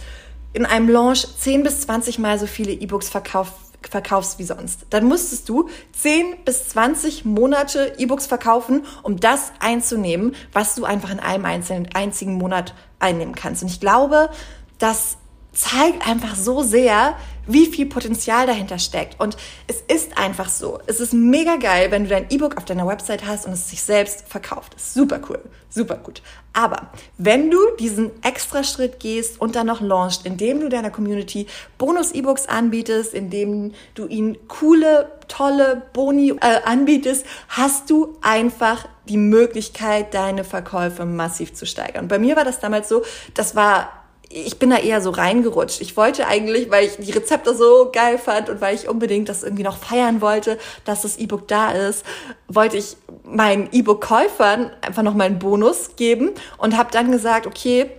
in 0.53 0.65
einem 0.65 0.89
Launch 0.89 1.27
10 1.39 1.63
bis 1.63 1.81
20 1.81 2.19
Mal 2.19 2.39
so 2.39 2.47
viele 2.47 2.71
E-Books 2.71 3.09
verkauft 3.09 3.53
verkaufst 3.89 4.39
wie 4.39 4.43
sonst. 4.43 4.85
Dann 4.89 5.05
musstest 5.05 5.49
du 5.49 5.69
10 5.93 6.43
bis 6.45 6.69
20 6.69 7.25
Monate 7.25 7.95
E-Books 7.97 8.27
verkaufen, 8.27 8.85
um 9.03 9.19
das 9.19 9.51
einzunehmen, 9.59 10.35
was 10.53 10.75
du 10.75 10.85
einfach 10.85 11.09
in 11.09 11.19
einem 11.19 11.45
einzelnen, 11.45 11.89
einzigen 11.93 12.35
Monat 12.35 12.73
einnehmen 12.99 13.35
kannst. 13.35 13.63
Und 13.63 13.69
ich 13.69 13.79
glaube, 13.79 14.29
das 14.77 15.17
zeigt 15.53 16.07
einfach 16.07 16.35
so 16.35 16.61
sehr, 16.61 17.15
wie 17.47 17.65
viel 17.65 17.85
Potenzial 17.85 18.47
dahinter 18.47 18.79
steckt. 18.79 19.19
Und 19.19 19.37
es 19.67 19.81
ist 19.87 20.17
einfach 20.17 20.49
so. 20.49 20.79
Es 20.87 20.99
ist 20.99 21.13
mega 21.13 21.55
geil, 21.55 21.91
wenn 21.91 22.03
du 22.03 22.09
dein 22.09 22.27
E-Book 22.29 22.57
auf 22.57 22.65
deiner 22.65 22.87
Website 22.87 23.25
hast 23.25 23.45
und 23.45 23.53
es 23.53 23.69
sich 23.69 23.81
selbst 23.81 24.25
verkauft. 24.27 24.75
Super 24.79 25.19
cool, 25.29 25.39
super 25.69 25.95
gut. 25.95 26.21
Aber 26.53 26.91
wenn 27.17 27.49
du 27.49 27.57
diesen 27.79 28.11
extra 28.23 28.63
Schritt 28.63 28.99
gehst 28.99 29.39
und 29.39 29.55
dann 29.55 29.67
noch 29.67 29.81
launchst, 29.81 30.25
indem 30.25 30.59
du 30.59 30.69
deiner 30.69 30.89
Community 30.91 31.47
Bonus-E-Books 31.77 32.47
anbietest, 32.47 33.13
indem 33.13 33.73
du 33.95 34.07
ihnen 34.07 34.37
coole, 34.47 35.11
tolle 35.27 35.83
Boni 35.93 36.31
äh, 36.41 36.61
anbietest, 36.65 37.25
hast 37.47 37.89
du 37.89 38.17
einfach 38.21 38.87
die 39.07 39.17
Möglichkeit, 39.17 40.13
deine 40.13 40.43
Verkäufe 40.43 41.05
massiv 41.05 41.53
zu 41.53 41.65
steigern. 41.65 42.03
Und 42.03 42.09
bei 42.09 42.19
mir 42.19 42.35
war 42.35 42.43
das 42.43 42.59
damals 42.59 42.89
so, 42.89 43.03
das 43.33 43.55
war 43.55 44.00
ich 44.33 44.59
bin 44.59 44.69
da 44.69 44.77
eher 44.77 45.01
so 45.01 45.09
reingerutscht. 45.09 45.81
Ich 45.81 45.97
wollte 45.97 46.27
eigentlich, 46.27 46.71
weil 46.71 46.85
ich 46.85 46.97
die 46.97 47.11
Rezepte 47.11 47.55
so 47.55 47.89
geil 47.91 48.17
fand 48.17 48.49
und 48.49 48.61
weil 48.61 48.75
ich 48.75 48.87
unbedingt 48.87 49.29
das 49.29 49.43
irgendwie 49.43 49.63
noch 49.63 49.77
feiern 49.77 50.21
wollte, 50.21 50.57
dass 50.85 51.01
das 51.01 51.17
E-Book 51.17 51.47
da 51.47 51.71
ist, 51.71 52.05
wollte 52.47 52.77
ich 52.77 52.95
meinen 53.23 53.69
E-Book-Käufern 53.71 54.71
einfach 54.81 55.03
noch 55.03 55.13
mal 55.13 55.25
einen 55.25 55.39
Bonus 55.39 55.95
geben 55.95 56.31
und 56.57 56.77
habe 56.77 56.91
dann 56.91 57.11
gesagt, 57.11 57.45
okay, 57.47 57.89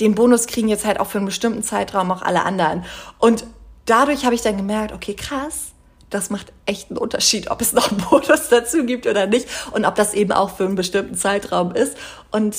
den 0.00 0.14
Bonus 0.14 0.46
kriegen 0.46 0.68
jetzt 0.68 0.84
halt 0.84 0.98
auch 0.98 1.06
für 1.06 1.18
einen 1.18 1.26
bestimmten 1.26 1.62
Zeitraum 1.62 2.10
auch 2.10 2.22
alle 2.22 2.44
anderen. 2.44 2.84
Und 3.18 3.44
dadurch 3.84 4.24
habe 4.24 4.34
ich 4.34 4.42
dann 4.42 4.56
gemerkt, 4.56 4.92
okay, 4.92 5.14
krass, 5.14 5.72
das 6.10 6.30
macht 6.30 6.52
echt 6.66 6.90
einen 6.90 6.98
Unterschied, 6.98 7.50
ob 7.50 7.60
es 7.60 7.72
noch 7.72 7.90
einen 7.90 8.00
Bonus 8.00 8.48
dazu 8.50 8.84
gibt 8.84 9.06
oder 9.06 9.26
nicht 9.26 9.48
und 9.72 9.84
ob 9.84 9.94
das 9.94 10.14
eben 10.14 10.32
auch 10.32 10.56
für 10.56 10.64
einen 10.64 10.74
bestimmten 10.74 11.14
Zeitraum 11.14 11.74
ist. 11.74 11.96
Und 12.30 12.56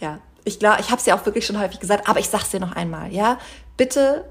ja, 0.00 0.18
ich 0.44 0.58
glaube, 0.58 0.80
ich 0.80 0.90
habe 0.90 0.98
es 1.00 1.06
ja 1.06 1.16
auch 1.16 1.24
wirklich 1.26 1.46
schon 1.46 1.58
häufig 1.58 1.80
gesagt, 1.80 2.08
aber 2.08 2.20
ich 2.20 2.28
sag's 2.28 2.50
dir 2.50 2.60
noch 2.60 2.72
einmal, 2.72 3.12
ja? 3.12 3.38
Bitte 3.76 4.24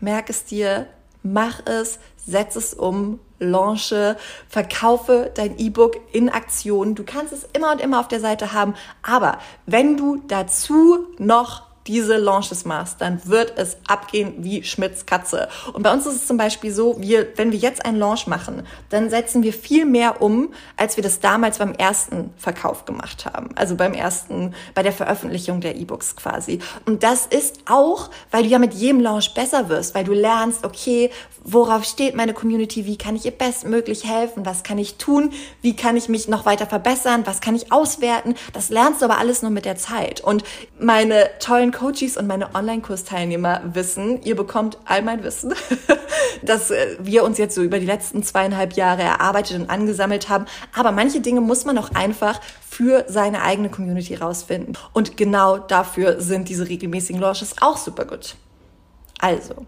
merk 0.00 0.30
es 0.30 0.44
dir, 0.44 0.86
mach 1.22 1.64
es, 1.66 1.98
setz 2.16 2.56
es 2.56 2.74
um, 2.74 3.20
launche, 3.38 4.16
verkaufe 4.48 5.30
dein 5.34 5.58
E-Book 5.58 5.96
in 6.12 6.30
Aktion. 6.30 6.94
Du 6.94 7.04
kannst 7.04 7.32
es 7.32 7.46
immer 7.52 7.72
und 7.72 7.80
immer 7.80 8.00
auf 8.00 8.08
der 8.08 8.20
Seite 8.20 8.52
haben, 8.52 8.74
aber 9.02 9.38
wenn 9.66 9.96
du 9.96 10.22
dazu 10.28 11.06
noch 11.18 11.73
diese 11.86 12.16
Launches 12.16 12.64
machst, 12.64 13.00
dann 13.00 13.20
wird 13.26 13.54
es 13.56 13.76
abgehen 13.86 14.34
wie 14.38 14.62
Schmidts 14.64 15.06
Katze. 15.06 15.48
Und 15.72 15.82
bei 15.82 15.92
uns 15.92 16.06
ist 16.06 16.14
es 16.14 16.26
zum 16.26 16.36
Beispiel 16.36 16.72
so, 16.72 16.96
wir, 16.98 17.28
wenn 17.36 17.52
wir 17.52 17.58
jetzt 17.58 17.84
einen 17.84 17.98
Launch 17.98 18.26
machen, 18.26 18.66
dann 18.88 19.10
setzen 19.10 19.42
wir 19.42 19.52
viel 19.52 19.84
mehr 19.84 20.22
um, 20.22 20.52
als 20.76 20.96
wir 20.96 21.02
das 21.02 21.20
damals 21.20 21.58
beim 21.58 21.74
ersten 21.74 22.32
Verkauf 22.36 22.84
gemacht 22.86 23.26
haben. 23.26 23.50
Also 23.54 23.76
beim 23.76 23.92
ersten, 23.92 24.54
bei 24.74 24.82
der 24.82 24.92
Veröffentlichung 24.92 25.60
der 25.60 25.76
E-Books 25.76 26.16
quasi. 26.16 26.60
Und 26.86 27.02
das 27.02 27.26
ist 27.26 27.60
auch, 27.68 28.10
weil 28.30 28.44
du 28.44 28.48
ja 28.48 28.58
mit 28.58 28.74
jedem 28.74 29.00
Launch 29.00 29.34
besser 29.34 29.68
wirst, 29.68 29.94
weil 29.94 30.04
du 30.04 30.12
lernst, 30.12 30.64
okay, 30.64 31.10
worauf 31.44 31.84
steht 31.84 32.14
meine 32.14 32.32
Community, 32.32 32.86
wie 32.86 32.96
kann 32.96 33.16
ich 33.16 33.26
ihr 33.26 33.30
bestmöglich 33.30 34.08
helfen, 34.08 34.46
was 34.46 34.62
kann 34.62 34.78
ich 34.78 34.96
tun, 34.96 35.32
wie 35.60 35.76
kann 35.76 35.96
ich 35.96 36.08
mich 36.08 36.26
noch 36.26 36.46
weiter 36.46 36.66
verbessern, 36.66 37.26
was 37.26 37.42
kann 37.42 37.54
ich 37.54 37.70
auswerten. 37.70 38.34
Das 38.54 38.70
lernst 38.70 39.02
du 39.02 39.04
aber 39.04 39.18
alles 39.18 39.42
nur 39.42 39.50
mit 39.50 39.66
der 39.66 39.76
Zeit. 39.76 40.22
Und 40.22 40.42
meine 40.78 41.28
tollen 41.40 41.70
Coaches 41.74 42.16
und 42.16 42.26
meine 42.26 42.54
Online-Kursteilnehmer 42.54 43.60
wissen, 43.74 44.22
ihr 44.22 44.36
bekommt 44.36 44.78
all 44.86 45.02
mein 45.02 45.22
Wissen, 45.22 45.52
dass 46.42 46.70
äh, 46.70 46.96
wir 47.00 47.24
uns 47.24 47.36
jetzt 47.36 47.54
so 47.54 47.62
über 47.62 47.78
die 47.78 47.86
letzten 47.86 48.22
zweieinhalb 48.22 48.74
Jahre 48.74 49.02
erarbeitet 49.02 49.60
und 49.60 49.68
angesammelt 49.68 50.28
haben. 50.28 50.46
Aber 50.74 50.92
manche 50.92 51.20
Dinge 51.20 51.40
muss 51.40 51.64
man 51.64 51.76
auch 51.76 51.90
einfach 51.94 52.40
für 52.68 53.04
seine 53.08 53.42
eigene 53.42 53.68
Community 53.68 54.14
rausfinden. 54.14 54.78
Und 54.92 55.16
genau 55.16 55.58
dafür 55.58 56.20
sind 56.20 56.48
diese 56.48 56.68
regelmäßigen 56.68 57.20
Launches 57.20 57.56
auch 57.60 57.76
super 57.76 58.04
gut. 58.04 58.36
Also, 59.20 59.66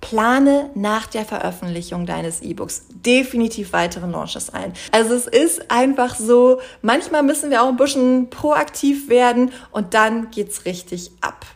plane 0.00 0.70
nach 0.74 1.06
der 1.06 1.24
Veröffentlichung 1.24 2.06
deines 2.06 2.40
E-Books 2.42 2.86
definitiv 2.90 3.72
weitere 3.72 4.06
Launches 4.06 4.50
ein. 4.52 4.72
Also 4.92 5.14
es 5.14 5.26
ist 5.26 5.70
einfach 5.70 6.14
so, 6.14 6.60
manchmal 6.82 7.22
müssen 7.22 7.50
wir 7.50 7.62
auch 7.62 7.68
ein 7.68 7.76
bisschen 7.76 8.30
proaktiv 8.30 9.08
werden 9.08 9.52
und 9.70 9.94
dann 9.94 10.30
geht's 10.30 10.64
richtig 10.64 11.10
ab. 11.20 11.46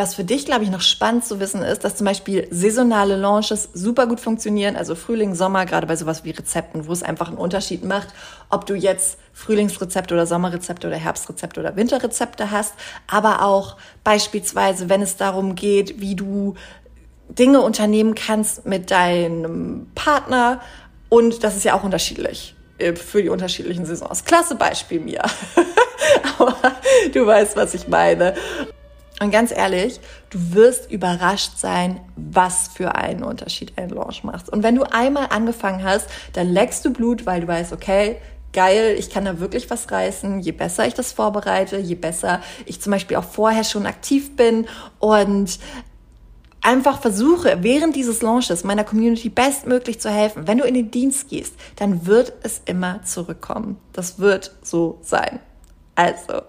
Was 0.00 0.14
für 0.14 0.24
dich, 0.24 0.46
glaube 0.46 0.64
ich, 0.64 0.70
noch 0.70 0.80
spannend 0.80 1.26
zu 1.26 1.40
wissen 1.40 1.62
ist, 1.62 1.84
dass 1.84 1.96
zum 1.96 2.06
Beispiel 2.06 2.48
saisonale 2.50 3.16
Launches 3.16 3.68
super 3.74 4.06
gut 4.06 4.18
funktionieren, 4.18 4.74
also 4.74 4.94
Frühling, 4.94 5.34
Sommer, 5.34 5.66
gerade 5.66 5.86
bei 5.86 5.94
sowas 5.94 6.24
wie 6.24 6.30
Rezepten, 6.30 6.86
wo 6.86 6.92
es 6.92 7.02
einfach 7.02 7.28
einen 7.28 7.36
Unterschied 7.36 7.84
macht, 7.84 8.08
ob 8.48 8.64
du 8.64 8.74
jetzt 8.74 9.18
Frühlingsrezepte 9.34 10.14
oder 10.14 10.26
Sommerrezepte 10.26 10.86
oder 10.86 10.96
Herbstrezepte 10.96 11.60
oder 11.60 11.76
Winterrezepte 11.76 12.50
hast, 12.50 12.72
aber 13.08 13.44
auch 13.44 13.76
beispielsweise, 14.02 14.88
wenn 14.88 15.02
es 15.02 15.18
darum 15.18 15.54
geht, 15.54 16.00
wie 16.00 16.14
du 16.14 16.54
Dinge 17.38 17.60
unternehmen 17.60 18.14
kannst 18.14 18.66
mit 18.66 18.90
deinem 18.90 19.86
Partner 19.94 20.60
und 21.08 21.42
das 21.44 21.56
ist 21.56 21.64
ja 21.64 21.74
auch 21.74 21.84
unterschiedlich 21.84 22.54
äh, 22.78 22.94
für 22.94 23.22
die 23.22 23.28
unterschiedlichen 23.28 23.86
Saisons. 23.86 24.24
Klasse 24.24 24.54
Beispiel 24.54 25.00
mir. 25.00 25.22
Aber 26.38 26.56
du 27.12 27.26
weißt, 27.26 27.56
was 27.56 27.74
ich 27.74 27.88
meine. 27.88 28.34
Und 29.22 29.30
ganz 29.30 29.52
ehrlich, 29.52 30.00
du 30.30 30.38
wirst 30.54 30.90
überrascht 30.90 31.58
sein, 31.58 32.00
was 32.16 32.68
für 32.68 32.94
einen 32.94 33.22
Unterschied 33.22 33.74
ein 33.76 33.90
Launch 33.90 34.24
macht. 34.24 34.48
Und 34.48 34.62
wenn 34.62 34.74
du 34.74 34.84
einmal 34.84 35.26
angefangen 35.28 35.84
hast, 35.84 36.08
dann 36.32 36.48
leckst 36.48 36.86
du 36.86 36.92
Blut, 36.92 37.26
weil 37.26 37.42
du 37.42 37.46
weißt, 37.46 37.74
okay, 37.74 38.16
geil, 38.54 38.96
ich 38.98 39.10
kann 39.10 39.26
da 39.26 39.38
wirklich 39.38 39.68
was 39.68 39.90
reißen. 39.90 40.40
Je 40.40 40.52
besser 40.52 40.86
ich 40.86 40.94
das 40.94 41.12
vorbereite, 41.12 41.76
je 41.78 41.96
besser 41.96 42.40
ich 42.64 42.80
zum 42.80 42.92
Beispiel 42.92 43.18
auch 43.18 43.24
vorher 43.24 43.64
schon 43.64 43.84
aktiv 43.84 44.36
bin 44.36 44.66
und 44.98 45.58
einfach 46.60 47.00
versuche, 47.00 47.58
während 47.62 47.96
dieses 47.96 48.22
Launches 48.22 48.64
meiner 48.64 48.84
Community 48.84 49.28
bestmöglich 49.28 50.00
zu 50.00 50.10
helfen, 50.10 50.46
wenn 50.46 50.58
du 50.58 50.64
in 50.64 50.74
den 50.74 50.90
Dienst 50.90 51.28
gehst, 51.28 51.54
dann 51.76 52.06
wird 52.06 52.32
es 52.42 52.62
immer 52.66 53.02
zurückkommen. 53.04 53.78
Das 53.92 54.18
wird 54.18 54.54
so 54.62 54.98
sein. 55.02 55.40
Also, 55.94 56.42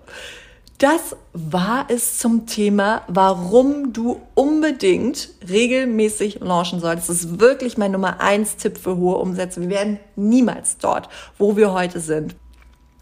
das 0.78 1.16
war 1.34 1.86
es 1.90 2.18
zum 2.18 2.48
Thema, 2.48 3.04
warum 3.08 3.94
du 3.94 4.20
unbedingt 4.34 5.30
regelmäßig 5.48 6.40
launchen 6.40 6.80
solltest. 6.80 7.10
Das 7.10 7.18
ist 7.18 7.40
wirklich 7.40 7.78
mein 7.78 7.92
Nummer 7.92 8.20
eins 8.20 8.58
Tipp 8.58 8.80
für 8.80 8.98
hohe 8.98 9.18
Umsätze. 9.18 9.62
Wir 9.62 9.70
werden 9.70 10.00
niemals 10.16 10.78
dort, 10.78 11.08
wo 11.38 11.56
wir 11.56 11.72
heute 11.72 12.00
sind. 12.00 12.36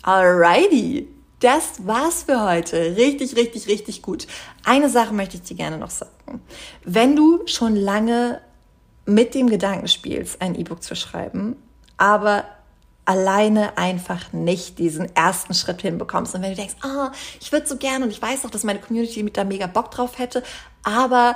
Alrighty. 0.01 1.07
Das 1.39 1.87
war's 1.87 2.23
für 2.23 2.43
heute. 2.43 2.97
Richtig, 2.97 3.35
richtig, 3.35 3.67
richtig 3.67 4.01
gut. 4.01 4.27
Eine 4.65 4.89
Sache 4.89 5.13
möchte 5.13 5.37
ich 5.37 5.43
dir 5.43 5.55
gerne 5.55 5.77
noch 5.77 5.89
sagen. 5.89 6.41
Wenn 6.83 7.15
du 7.15 7.47
schon 7.47 7.75
lange 7.75 8.41
mit 9.05 9.33
dem 9.33 9.49
Gedanken 9.49 9.87
spielst, 9.87 10.41
ein 10.41 10.55
E-Book 10.55 10.83
zu 10.83 10.95
schreiben, 10.95 11.55
aber 11.97 12.45
alleine 13.05 13.77
einfach 13.77 14.33
nicht 14.33 14.77
diesen 14.77 15.15
ersten 15.15 15.55
Schritt 15.55 15.81
hinbekommst. 15.81 16.35
Und 16.35 16.43
wenn 16.43 16.51
du 16.51 16.57
denkst, 16.57 16.75
ah, 16.81 17.11
ich 17.41 17.51
würde 17.51 17.67
so 17.67 17.77
gerne 17.77 18.05
und 18.05 18.11
ich 18.11 18.21
weiß 18.21 18.45
auch, 18.45 18.51
dass 18.51 18.63
meine 18.63 18.79
Community 18.79 19.23
mit 19.23 19.35
da 19.35 19.43
mega 19.43 19.65
Bock 19.65 19.89
drauf 19.89 20.19
hätte, 20.19 20.43
aber 20.83 21.35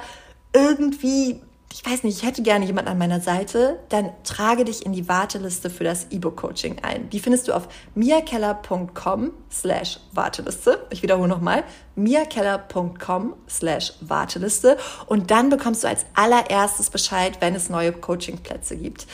irgendwie 0.54 1.42
ich 1.74 1.84
weiß 1.84 2.04
nicht, 2.04 2.18
ich 2.18 2.24
hätte 2.24 2.44
gerne 2.44 2.66
jemand 2.66 2.88
an 2.88 3.00
meiner 3.00 3.20
Seite, 3.20 3.80
dann 3.90 4.12
trage 4.24 4.64
dich 4.64 4.86
in 4.86 4.94
die 4.94 5.10
Warteliste 5.10 5.72
für 5.72 5.84
das 5.84 6.06
E-Book-Coaching 6.12 6.84
ein. 6.84 7.10
Die 7.10 7.20
findest 7.20 7.48
du 7.48 7.54
auf 7.54 7.68
miakeller.com 7.96 9.32
slash 9.52 10.00
Warteliste. 10.12 10.86
Ich 10.92 11.02
wiederhole 11.02 11.28
nochmal, 11.28 11.64
miakeller.com 11.96 13.34
slash 13.50 13.94
Warteliste. 14.02 14.78
Und 15.08 15.32
dann 15.32 15.50
bekommst 15.50 15.84
du 15.84 15.88
als 15.88 16.06
allererstes 16.14 16.92
Bescheid, 16.92 17.38
wenn 17.40 17.56
es 17.56 17.72
neue 17.72 17.92
Coachingplätze 17.92 18.78
gibt. 18.78 19.08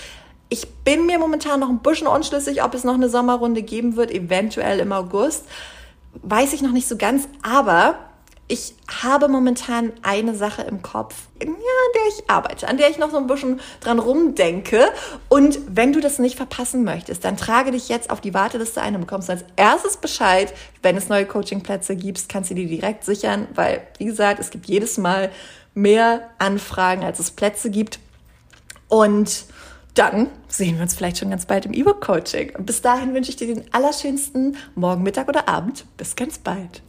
Ich 0.49 0.67
bin 0.83 1.05
mir 1.05 1.17
momentan 1.17 1.61
noch 1.61 1.69
ein 1.69 1.79
bisschen 1.79 2.07
unschlüssig, 2.07 2.61
ob 2.61 2.73
es 2.73 2.83
noch 2.83 2.95
eine 2.95 3.07
Sommerrunde 3.07 3.61
geben 3.61 3.95
wird, 3.95 4.11
eventuell 4.11 4.81
im 4.81 4.91
August. 4.91 5.45
Weiß 6.23 6.51
ich 6.51 6.61
noch 6.61 6.73
nicht 6.73 6.89
so 6.89 6.97
ganz, 6.97 7.29
aber 7.41 8.08
ich 8.51 8.73
habe 9.03 9.27
momentan 9.27 9.93
eine 10.01 10.35
Sache 10.35 10.63
im 10.63 10.81
Kopf, 10.81 11.13
ja, 11.39 11.47
an 11.47 11.55
der 11.93 12.01
ich 12.07 12.29
arbeite, 12.29 12.67
an 12.67 12.77
der 12.77 12.89
ich 12.89 12.97
noch 12.97 13.11
so 13.11 13.17
ein 13.17 13.27
bisschen 13.27 13.61
dran 13.79 13.99
rumdenke. 13.99 14.87
Und 15.29 15.59
wenn 15.67 15.93
du 15.93 16.01
das 16.01 16.17
nicht 16.17 16.35
verpassen 16.35 16.83
möchtest, 16.83 17.23
dann 17.23 17.37
trage 17.37 17.69
dich 17.69 17.89
jetzt 17.89 18.09
auf 18.09 18.21
die 18.21 18.33
Warteliste 18.33 18.81
ein 18.81 18.95
und 18.95 19.01
bekommst 19.01 19.29
als 19.29 19.45
erstes 19.55 19.97
Bescheid, 19.97 20.51
wenn 20.81 20.97
es 20.97 21.09
neue 21.09 21.27
Coachingplätze 21.27 21.95
gibt, 21.95 22.27
kannst 22.27 22.49
du 22.49 22.55
die 22.55 22.65
direkt 22.65 23.05
sichern, 23.05 23.47
weil, 23.53 23.83
wie 23.99 24.05
gesagt, 24.05 24.39
es 24.39 24.49
gibt 24.49 24.65
jedes 24.65 24.97
Mal 24.97 25.31
mehr 25.75 26.31
Anfragen, 26.39 27.03
als 27.03 27.19
es 27.19 27.29
Plätze 27.29 27.69
gibt. 27.69 27.99
Und 28.87 29.45
dann 29.93 30.27
sehen 30.47 30.77
wir 30.77 30.81
uns 30.81 30.95
vielleicht 30.95 31.19
schon 31.19 31.29
ganz 31.29 31.45
bald 31.45 31.67
im 31.67 31.73
E-Book-Coaching. 31.73 32.53
Bis 32.65 32.81
dahin 32.81 33.13
wünsche 33.13 33.29
ich 33.29 33.35
dir 33.35 33.53
den 33.53 33.71
allerschönsten 33.71 34.57
Morgen, 34.73 35.03
Mittag 35.03 35.27
oder 35.27 35.47
Abend. 35.47 35.85
Bis 35.97 36.15
ganz 36.15 36.39
bald. 36.39 36.81